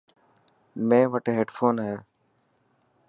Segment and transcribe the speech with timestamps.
[0.87, 1.95] ميڻ وٽ هيڊفون هي.